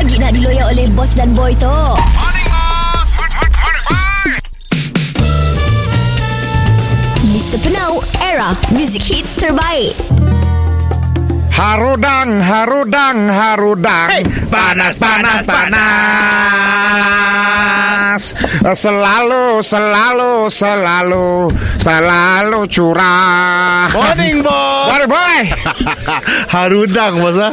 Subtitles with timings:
[0.00, 1.76] lagi nak diloyak oleh bos dan boy tu?
[7.28, 7.60] Mr.
[7.60, 9.92] Penau, era music hit terbaik.
[11.52, 14.08] Harudang, harudang, harudang.
[14.08, 16.99] Hey, panas, panas, panas.
[18.70, 23.88] Selalu, selalu, selalu, selalu curah.
[23.90, 24.86] Morning, bos.
[24.88, 25.38] Morning, boy.
[26.54, 27.36] Harudang, bos.
[27.36, 27.52] ah.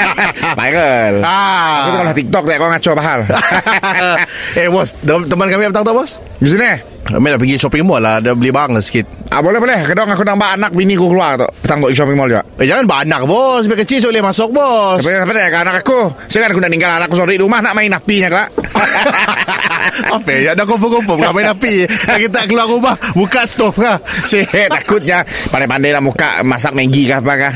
[0.58, 1.22] Michael.
[1.22, 1.84] ah.
[1.84, 3.18] Aku tu kalau TikTok tak kau ngaco bahal.
[4.60, 4.94] eh, bos.
[4.96, 6.18] tem- Teman kami petang tu, bos.
[6.38, 6.70] Di sini.
[7.02, 8.18] Kami nak pergi shopping mall lah.
[8.18, 9.21] Ada beli barang sikit.
[9.32, 9.88] Ah, boleh, boleh.
[9.88, 11.48] Kedong aku nampak anak bini ku keluar tu.
[11.64, 12.44] Petang tu shopping mall juga.
[12.60, 13.64] Eh, jangan banyak, bos.
[13.64, 15.00] Biar kecil boleh masuk, bos.
[15.00, 17.74] Tapi apa dia anak aku Sekarang aku nak tinggal anak aku sorry di rumah Nak
[17.74, 18.48] main apinya kelak
[20.16, 20.52] Apa ya?
[20.52, 23.96] Dah confirm-confirm Kau main api Dah kita keluar rumah Buka stove kah?
[24.24, 27.54] Si takutnya Pandai-pandai nak muka Masak Maggi kah apa kah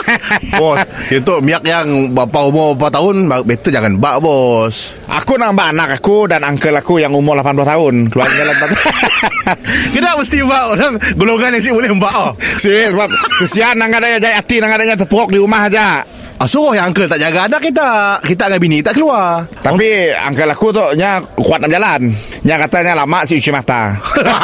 [0.60, 0.80] bos
[1.10, 6.30] Itu miak yang Bapa umur berapa tahun Better jangan bak bos Aku nambah anak aku
[6.30, 8.56] Dan uncle aku Yang umur 80 tahun Keluar jalan
[9.94, 12.32] Kenapa mesti bak orang Golongan yang si boleh bak oh.
[12.58, 13.08] Si sebab
[13.42, 16.04] Kesian nang adanya jaya hati Nang adanya tepuk di rumah aja.
[16.40, 17.52] Ah, suruh yang uncle tak jaga.
[17.52, 19.44] Anak kita Kita dengan bini tak keluar.
[19.60, 22.08] Tapi uncle aku tu Nya kuat nak jalan
[22.40, 23.92] Nya katanya lama si uci mata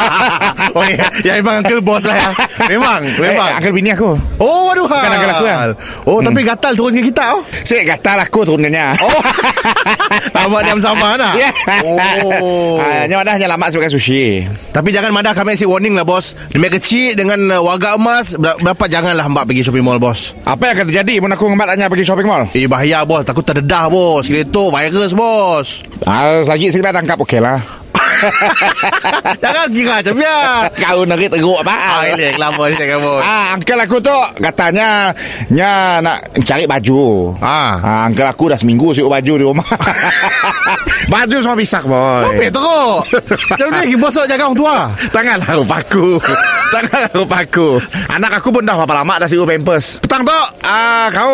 [0.77, 2.31] oh ya, ya memang uncle bos lah ya.
[2.69, 3.49] Memang, memang.
[3.49, 4.85] eh, Uncle bini aku Oh, waduh.
[4.85, 5.57] Bukan uncle aku, ya?
[6.05, 7.43] Oh, tapi gatal turun ke kita oh.
[7.65, 9.09] Si gatal aku turunnya Oh.
[10.37, 11.35] Lama diam sama nak.
[11.37, 11.49] Ya.
[11.81, 12.77] Oh.
[12.79, 16.69] Ah, Nya dah lama suka sushi Tapi jangan madah kami si warning lah bos Demi
[16.69, 20.75] kecil dengan uh, warga emas ber- Berapa janganlah mbak pergi shopping mall bos Apa yang
[20.77, 24.29] akan terjadi Mun aku ngembat hanya pergi shopping mall Eh bahaya bos Takut terdedah bos
[24.29, 25.67] Kira itu virus bos
[26.05, 27.86] Ah, lagi segera tangkap okey lah
[29.43, 30.39] Jangan kira macam ya
[30.73, 35.11] Kau nari teruk apa Ah ini kelapa ni bos Ah, uncle aku tu katanya
[35.51, 37.33] nya nak cari baju.
[37.41, 37.79] Ah.
[37.81, 39.67] ah uncle aku dah seminggu siuk baju di rumah.
[41.13, 42.25] baju semua pisak, boy.
[42.27, 42.99] Apa teruk?
[43.51, 44.77] Macam ni lagi bos jaga orang tua?
[45.11, 46.09] Tanganlah rupaku
[46.75, 47.69] Tanganlah rupaku
[48.11, 50.03] Anak aku pun dah berapa lama dah siuk pampers.
[50.03, 51.33] Petang tu ah, Kau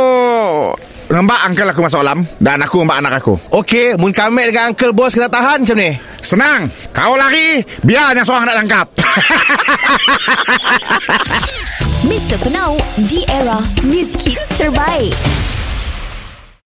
[1.12, 4.96] Ngembak uncle aku masuk alam Dan aku ngembak anak aku Okey Mun kami dengan uncle
[4.96, 5.92] bos Kena tahan macam ni
[6.24, 8.86] Senang Kau lari Biar yang seorang nak tangkap
[12.02, 12.34] Mr.
[12.42, 15.14] Penau, di era music hit terbaik.